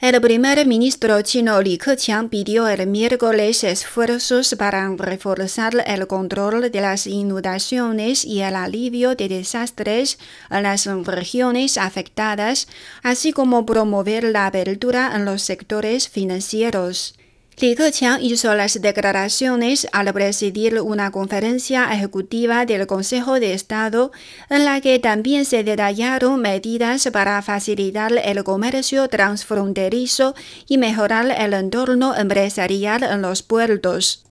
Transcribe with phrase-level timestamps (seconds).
[0.00, 6.80] El primer ministro chino Li Keqiang pidió el miércoles esfuerzos para reforzar el control de
[6.80, 10.18] las inundaciones y el alivio de desastres
[10.48, 12.66] en las regiones afectadas,
[13.02, 17.19] así como promover la apertura en los sectores financieros.
[17.60, 24.12] Li Keqiang hizo las declaraciones al presidir una conferencia ejecutiva del Consejo de Estado
[24.48, 30.34] en la que también se detallaron medidas para facilitar el comercio transfronterizo
[30.68, 34.24] y mejorar el entorno empresarial en los puertos.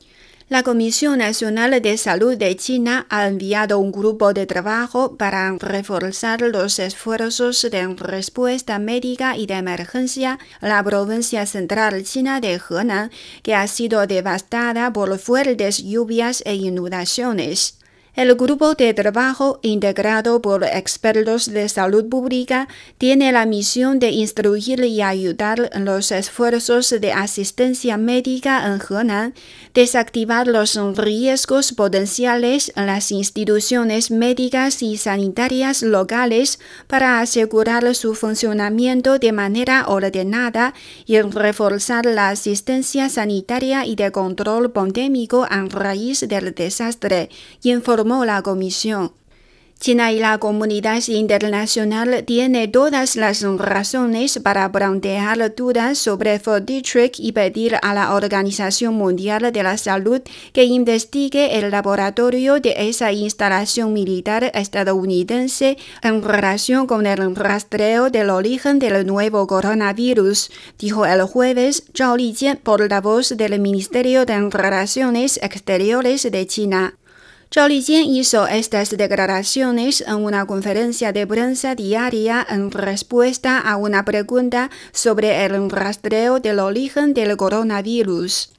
[0.49, 6.41] La Comisión Nacional de Salud de China ha enviado un grupo de trabajo para reforzar
[6.41, 13.11] los esfuerzos de respuesta médica y de emergencia en la provincia central china de Henan,
[13.43, 17.78] que ha sido devastada por fuertes lluvias e inundaciones.
[18.19, 22.67] El grupo de trabajo, integrado por expertos de salud pública,
[22.97, 29.33] tiene la misión de instruir y ayudar en los esfuerzos de asistencia médica en Henan,
[29.73, 39.17] desactivar los riesgos potenciales en las instituciones médicas y sanitarias locales para asegurar su funcionamiento
[39.17, 40.73] de manera ordenada
[41.05, 47.29] y reforzar la asistencia sanitaria y de control pandémico a raíz del desastre,
[47.63, 49.11] informó la comisión.
[49.79, 57.31] China y la comunidad internacional tienen todas las razones para plantear dudas sobre Fortitrick y
[57.31, 63.93] pedir a la Organización Mundial de la Salud que investigue el laboratorio de esa instalación
[63.93, 71.83] militar estadounidense en relación con el rastreo del origen del nuevo coronavirus, dijo el jueves
[71.97, 76.95] Zhao Lijian, portavoz del Ministerio de Relaciones Exteriores de China.
[77.55, 84.69] Lijian hizo estas declaraciones en una conferencia de prensa diaria en respuesta a una pregunta
[84.91, 88.51] sobre el rastreo del origen del coronavirus.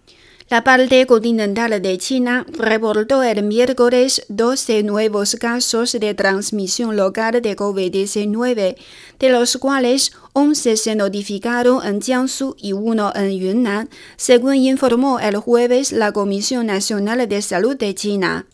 [0.48, 7.56] La parte continental de China reportó el miércoles 12 nuevos casos de transmisión local de
[7.56, 8.76] COVID-19,
[9.20, 15.36] de los cuales 11 se notificaron en Jiangsu y uno en Yunnan, según informó el
[15.36, 18.46] jueves la Comisión Nacional de Salud de China.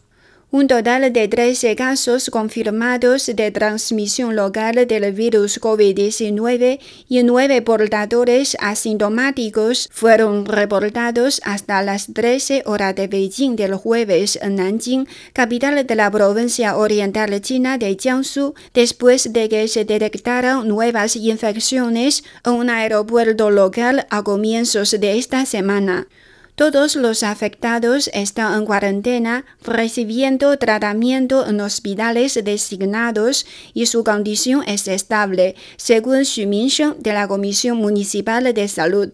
[0.56, 6.80] Un total de 13 casos confirmados de transmisión local del virus COVID-19
[7.10, 14.54] y 9 portadores asintomáticos fueron reportados hasta las 13 horas de Beijing del jueves en
[14.54, 21.16] Nanjing, capital de la provincia oriental china de Jiangsu, después de que se detectaran nuevas
[21.16, 26.06] infecciones en un aeropuerto local a comienzos de esta semana.
[26.56, 33.44] Todos los afectados están en cuarentena, recibiendo tratamiento en hospitales designados
[33.74, 39.10] y su condición es estable, según Xu Minsheng de la Comisión Municipal de Salud.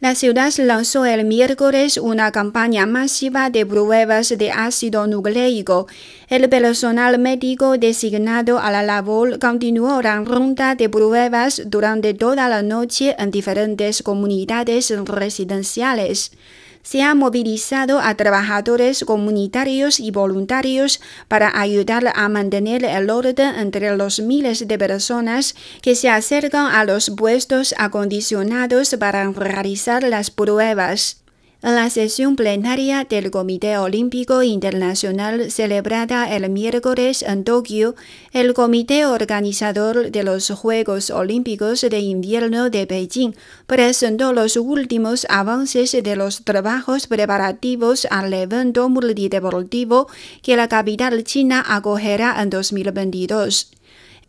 [0.00, 5.86] La ciudad lanzó el miércoles una campaña masiva de pruebas de ácido nucleico.
[6.28, 12.62] El personal médico designado a la labor continuó la ronda de pruebas durante toda la
[12.62, 16.32] noche en diferentes comunidades residenciales
[16.82, 23.96] se ha movilizado a trabajadores comunitarios y voluntarios para ayudar a mantener el orden entre
[23.96, 31.21] los miles de personas que se acercan a los puestos acondicionados para realizar las pruebas.
[31.64, 37.94] En la sesión plenaria del Comité Olímpico Internacional celebrada el miércoles en Tokio,
[38.32, 43.34] el comité organizador de los Juegos Olímpicos de Invierno de Beijing
[43.68, 50.08] presentó los últimos avances de los trabajos preparativos al evento multideportivo
[50.42, 53.81] que la capital china acogerá en 2022.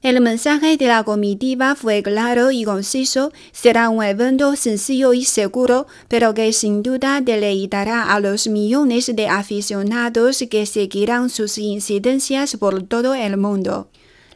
[0.03, 3.31] El mensaje de la comitiva fue claro y conciso.
[3.53, 9.29] Será un evento sencillo y seguro, pero que sin duda deleitará a los millones de
[9.29, 13.87] aficionados que seguirán sus incidencias por todo el mundo.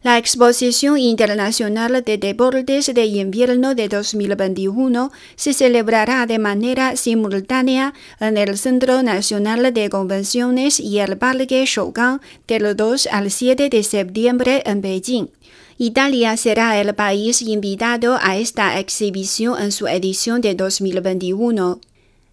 [0.03, 8.37] La Exposición Internacional de Deportes de Invierno de 2021 se celebrará de manera simultánea en
[8.37, 14.63] el Centro Nacional de Convenciones y el Parque Shougang del 2 al 7 de septiembre
[14.65, 15.27] en Beijing.
[15.79, 21.79] Italia será el país invitado a esta exhibición en su edición de 2021.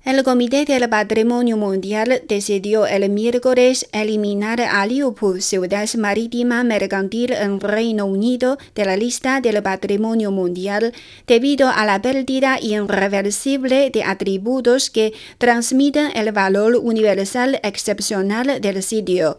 [0.03, 7.61] El Comité del Patrimonio Mundial decidió el miércoles eliminar a Liverpool, ciudad marítima mercantil en
[7.61, 10.95] Reino Unido, de la lista del Patrimonio Mundial
[11.27, 19.39] debido a la pérdida irreversible de atributos que transmiten el valor universal excepcional del sitio.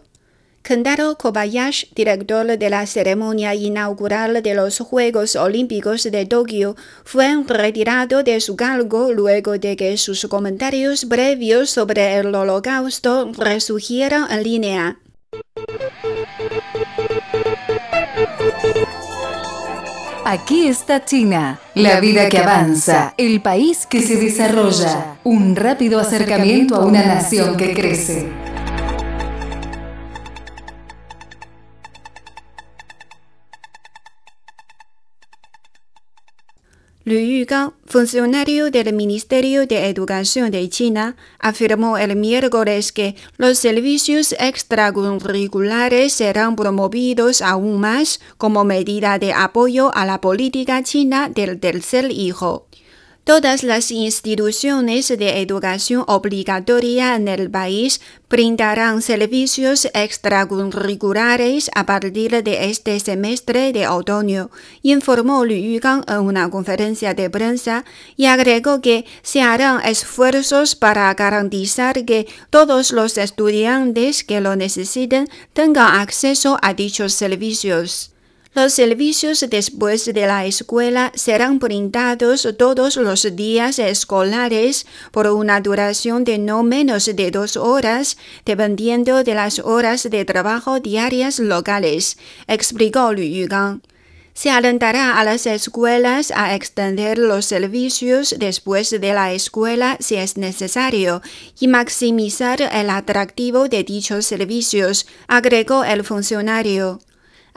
[0.66, 6.74] Kentaro Kobayashi, director de la ceremonia inaugural de los Juegos Olímpicos de Tokio,
[7.04, 14.26] fue retirado de su cargo luego de que sus comentarios previos sobre el holocausto resurgieran
[14.28, 14.98] en línea.
[20.24, 26.74] Aquí está China, la vida que avanza, el país que se desarrolla, un rápido acercamiento
[26.74, 28.45] a una nación que crece.
[37.08, 44.34] Liu Yugang, funcionario del Ministerio de Educación de China, afirmó el miércoles que los servicios
[44.40, 52.10] extracurriculares serán promovidos aún más como medida de apoyo a la política china del tercer
[52.10, 52.66] hijo.
[53.26, 58.00] Todas las instituciones de educación obligatoria en el país
[58.30, 64.52] brindarán servicios extracurriculares a partir de este semestre de otoño,
[64.82, 67.84] informó Liu Yugang en una conferencia de prensa
[68.16, 75.26] y agregó que se harán esfuerzos para garantizar que todos los estudiantes que lo necesiten
[75.52, 78.15] tengan acceso a dichos servicios.
[78.56, 86.24] Los servicios después de la escuela serán brindados todos los días escolares por una duración
[86.24, 88.16] de no menos de dos horas,
[88.46, 92.16] dependiendo de las horas de trabajo diarias locales,
[92.48, 93.82] explicó Liu Yugang.
[94.32, 100.38] Se alentará a las escuelas a extender los servicios después de la escuela si es
[100.38, 101.20] necesario
[101.60, 107.00] y maximizar el atractivo de dichos servicios, agregó el funcionario.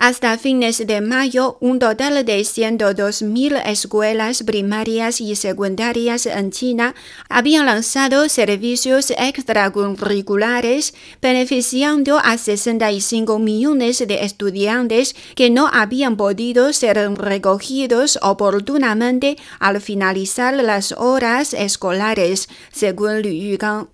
[0.01, 6.95] Hasta fines de mayo, un total de 102.000 escuelas primarias y secundarias en China
[7.27, 16.95] habían lanzado servicios extracurriculares beneficiando a 65 millones de estudiantes que no habían podido ser
[17.15, 23.89] recogidos oportunamente al finalizar las horas escolares, según Liu Yugang.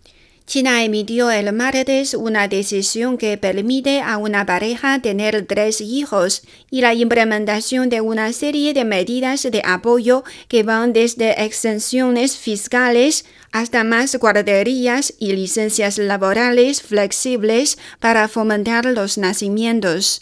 [0.48, 6.82] China emitió el martes una decisión que permite a una pareja tener tres hijos y
[6.82, 13.84] la implementación de una serie de medidas de apoyo que van desde exenciones fiscales hasta
[13.84, 20.22] más guarderías y licencias laborales flexibles para fomentar los nacimientos.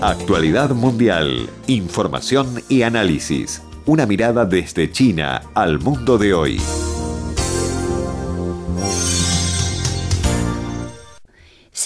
[0.00, 3.62] Actualidad Mundial, Información y Análisis.
[3.88, 6.60] Una mirada desde China al mundo de hoy.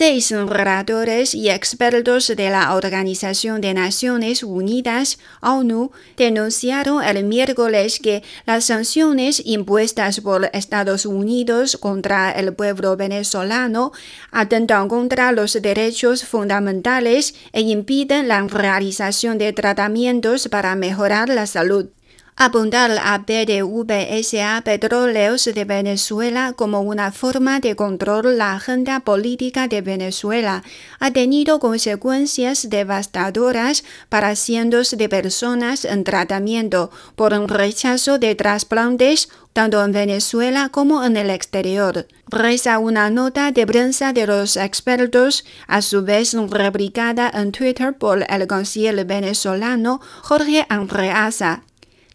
[0.04, 8.24] Seis relatores y expertos de la Organización de Naciones Unidas, ONU, denunciaron el miércoles que
[8.44, 13.92] las sanciones impuestas por Estados Unidos contra el pueblo venezolano
[14.32, 21.90] atentan contra los derechos fundamentales e impiden la realización de tratamientos para mejorar la salud.
[22.34, 29.82] Apuntar a PDVSA Petróleos de Venezuela como una forma de control la agenda política de
[29.82, 30.64] Venezuela
[30.98, 39.28] ha tenido consecuencias devastadoras para cientos de personas en tratamiento por un rechazo de trasplantes
[39.52, 42.06] tanto en Venezuela como en el exterior.
[42.28, 48.24] Reza una nota de prensa de los expertos, a su vez replicada en Twitter por
[48.26, 51.64] el canciller venezolano Jorge Andreasa.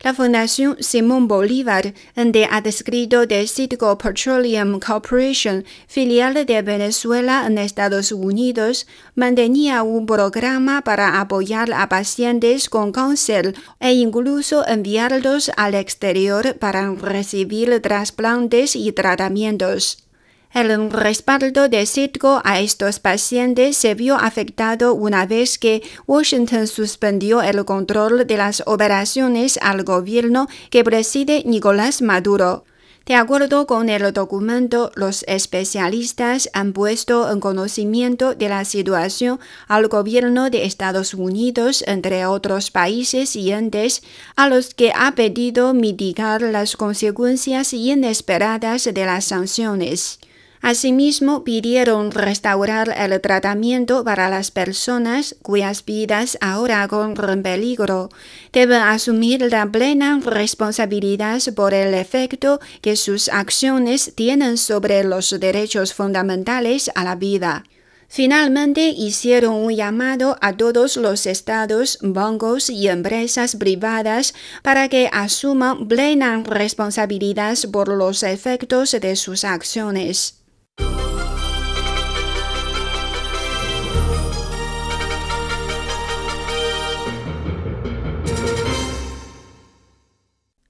[0.02, 8.12] La Fundación Simón Bolívar, de adscrito de Citgo Petroleum Corporation, filial de Venezuela en Estados
[8.12, 8.86] Unidos,
[9.16, 16.92] mantenía un programa para apoyar a pacientes con cáncer e incluso enviarlos al exterior para
[16.94, 20.07] recibir trasplantes y tratamientos.
[20.54, 27.42] El respaldo de Citgo a estos pacientes se vio afectado una vez que Washington suspendió
[27.42, 32.64] el control de las operaciones al gobierno que preside Nicolás Maduro.
[33.06, 39.88] De acuerdo con el documento, los especialistas han puesto en conocimiento de la situación al
[39.88, 44.02] gobierno de Estados Unidos, entre otros países y entes,
[44.36, 50.20] a los que ha pedido mitigar las consecuencias inesperadas de las sanciones.
[50.62, 58.10] Asimismo, pidieron restaurar el tratamiento para las personas cuyas vidas ahora corren peligro.
[58.52, 65.94] Deben asumir la plena responsabilidad por el efecto que sus acciones tienen sobre los derechos
[65.94, 67.64] fundamentales a la vida.
[68.10, 74.34] Finalmente hicieron un llamado a todos los estados, bancos y empresas privadas
[74.64, 80.37] para que asuman plena responsabilidad por los efectos de sus acciones.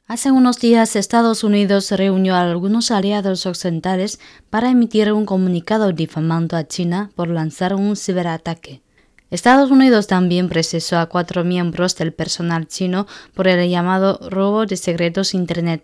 [0.09, 6.55] Hace unos días Estados Unidos reunió a algunos aliados occidentales para emitir un comunicado difamando
[6.55, 8.81] a China por lanzar un ciberataque.
[9.31, 14.77] Estados Unidos también procesó a cuatro miembros del personal chino por el llamado robo de
[14.77, 15.83] secretos Internet.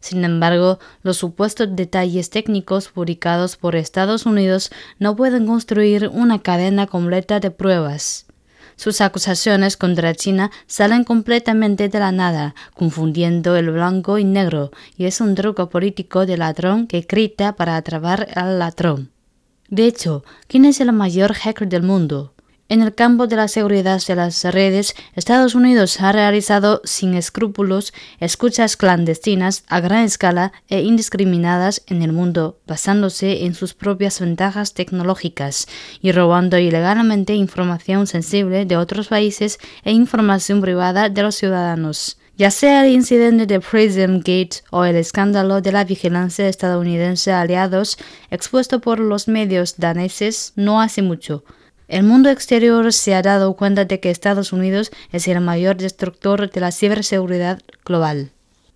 [0.00, 6.86] Sin embargo, los supuestos detalles técnicos publicados por Estados Unidos no pueden construir una cadena
[6.86, 8.26] completa de pruebas.
[8.76, 15.04] Sus acusaciones contra China salen completamente de la nada, confundiendo el blanco y negro, y
[15.04, 19.10] es un truco político de ladrón que grita para atrapar al ladrón.
[19.68, 22.32] De hecho, ¿quién es el mayor hacker del mundo?
[22.70, 27.92] En el campo de la seguridad de las redes, Estados Unidos ha realizado sin escrúpulos
[28.20, 34.72] escuchas clandestinas a gran escala e indiscriminadas en el mundo, basándose en sus propias ventajas
[34.72, 35.66] tecnológicas
[36.00, 42.18] y robando ilegalmente información sensible de otros países e información privada de los ciudadanos.
[42.38, 47.98] Ya sea el incidente de Prism Gate o el escándalo de la vigilancia estadounidense aliados
[48.30, 51.42] expuesto por los medios daneses no hace mucho,
[51.90, 56.48] el mundo exterior se ha dado cuenta de que Estados Unidos es el mayor destructor
[56.48, 58.30] de la ciberseguridad global.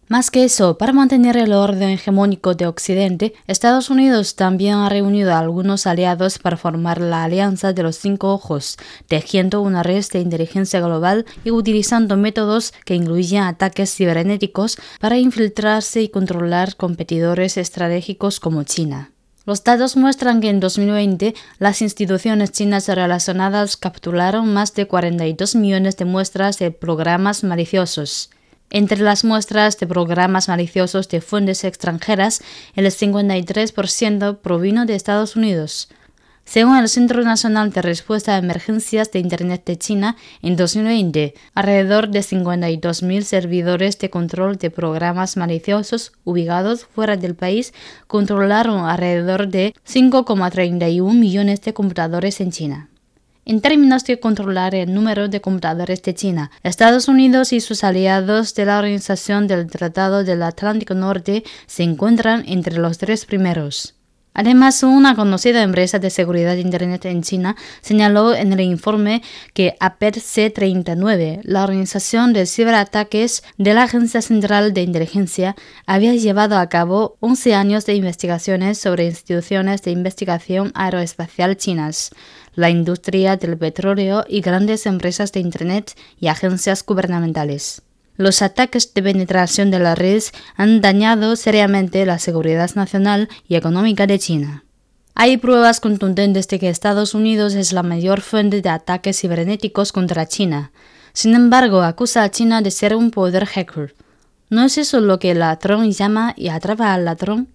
[0.09, 5.33] Más que eso, para mantener el orden hegemónico de Occidente, Estados Unidos también ha reunido
[5.33, 8.77] a algunos aliados para formar la Alianza de los Cinco Ojos,
[9.09, 16.03] tejiendo una red de inteligencia global y utilizando métodos que incluyen ataques cibernéticos para infiltrarse
[16.03, 19.14] y controlar competidores estratégicos como China.
[19.47, 25.99] Los datos muestran que en 2020 las instituciones chinas relacionadas capturaron más de 42 millones
[25.99, 28.31] de muestras de programas maliciosos.
[28.71, 32.43] Entre las muestras de programas maliciosos de fuentes extranjeras,
[32.75, 35.89] el 53% provino de Estados Unidos.
[36.45, 42.11] Según el Centro Nacional de Respuesta a Emergencias de Internet de China, en 2020, alrededor
[42.11, 47.73] de 52.000 servidores de control de programas maliciosos ubicados fuera del país
[48.07, 52.91] controlaron alrededor de 5,31 millones de computadores en China.
[53.47, 58.55] En términos de controlar el número de computadores de China, Estados Unidos y sus aliados
[58.55, 63.94] de la Organización del Tratado del Atlántico Norte se encuentran entre los tres primeros.
[64.35, 69.23] Además, una conocida empresa de seguridad de Internet en China señaló en el informe
[69.53, 75.55] que APET-C39, la organización de ciberataques de la Agencia Central de Inteligencia,
[75.87, 82.11] había llevado a cabo 11 años de investigaciones sobre instituciones de investigación aeroespacial chinas,
[82.57, 87.83] la industria del petróleo y grandes empresas de Internet y agencias gubernamentales.
[88.17, 94.07] Los ataques de penetración de las redes han dañado seriamente la seguridad nacional y económica
[94.07, 94.65] de China.
[95.17, 100.27] Hay pruebas contundentes de que Estados Unidos es la mayor fuente de ataques cibernéticos contra
[100.27, 100.73] China.
[101.13, 103.95] Sin embargo, acusa a China de ser un poder hacker.
[104.51, 107.49] ¿No es eso lo que el ladrón llama y atrapa al ladrón?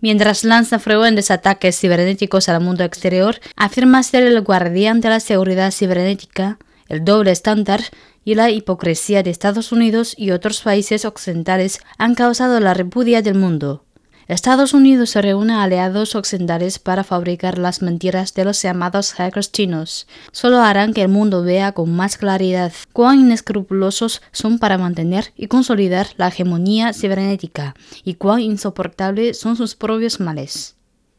[0.00, 5.70] Mientras lanza frecuentes ataques cibernéticos al mundo exterior, afirma ser el guardián de la seguridad
[5.70, 7.80] cibernética, el doble estándar
[8.24, 13.34] y la hipocresía de Estados Unidos y otros países occidentales han causado la repudia del
[13.34, 13.84] mundo.
[14.26, 19.52] Estados Unidos se reúne a aliados occidentales para fabricar las mentiras de los llamados hackers
[19.52, 20.06] chinos.
[20.32, 25.48] Solo harán que el mundo vea con más claridad cuán inescrupulosos son para mantener y
[25.48, 30.76] consolidar la hegemonía cibernética y cuán insoportables son sus propios males.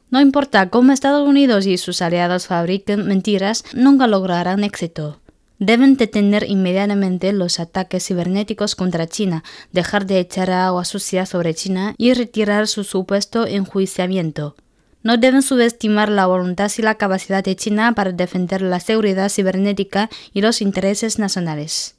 [0.09, 5.19] No importa cómo Estados Unidos y sus aliados fabriquen mentiras, nunca lograrán éxito.
[5.59, 11.95] Deben detener inmediatamente los ataques cibernéticos contra China, dejar de echar agua sucia sobre China
[11.97, 14.55] y retirar su supuesto enjuiciamiento.
[15.01, 20.09] No deben subestimar la voluntad y la capacidad de China para defender la seguridad cibernética
[20.33, 21.95] y los intereses nacionales.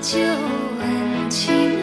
[0.00, 0.18] 就
[0.78, 1.77] 问情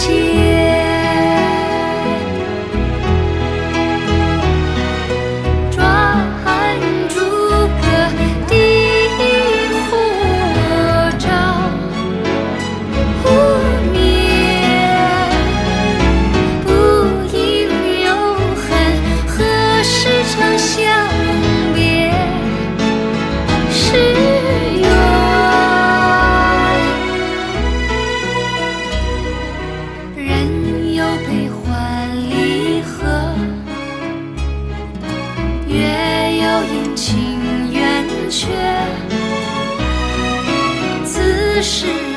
[0.00, 0.29] 起。
[36.64, 38.48] 阴晴圆缺
[41.04, 42.09] 此事